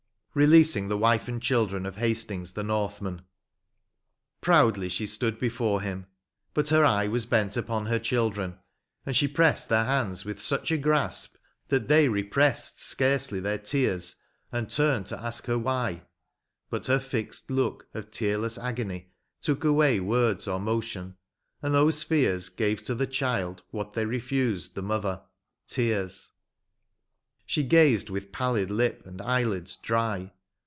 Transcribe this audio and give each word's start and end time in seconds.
RELEASING 0.33 0.87
THE 0.87 0.97
WIFE 0.97 1.27
AND 1.27 1.41
CHILDREN 1.41 1.85
OF 1.85 1.97
HASTINGS 1.97 2.53
THE 2.53 2.63
NORTHMAN. 2.63 3.23
Proudly 4.39 4.87
she 4.87 5.05
stood 5.05 5.37
before 5.37 5.81
him, 5.81 6.05
but 6.53 6.69
her 6.69 6.85
eye 6.85 7.09
Was 7.09 7.25
bent 7.25 7.57
upon 7.57 7.87
her 7.87 7.99
children, 7.99 8.57
and 9.05 9.13
she 9.13 9.27
prest 9.27 9.67
Their 9.67 9.83
hands 9.83 10.23
with 10.23 10.41
such 10.41 10.71
a 10.71 10.77
grasp, 10.77 11.35
that 11.67 11.89
they 11.89 12.07
represt 12.07 12.79
Scarcely 12.79 13.41
their 13.41 13.57
tears, 13.57 14.15
and 14.53 14.69
turned 14.69 15.07
to 15.07 15.19
ask 15.21 15.47
her 15.47 15.59
why; 15.59 16.03
But 16.69 16.85
her 16.85 16.99
fixed 17.01 17.51
look 17.51 17.87
of 17.93 18.09
tearless 18.09 18.57
agony 18.57 19.11
Took 19.41 19.65
away 19.65 19.99
words 19.99 20.47
or 20.47 20.61
motion, 20.61 21.17
and 21.61 21.73
those 21.73 22.03
fears 22.03 22.47
Gave 22.47 22.81
to 22.83 22.95
the 22.95 23.05
child 23.05 23.63
what 23.71 23.91
they 23.95 24.05
refused 24.05 24.75
the 24.75 24.81
mother— 24.81 25.23
tears; 25.67 26.29
She 27.43 27.63
gazed 27.63 28.09
with 28.09 28.31
pallid 28.31 28.69
lip 28.69 29.01
and 29.05 29.19
eyeUds 29.19 29.81
dry. 29.81 30.31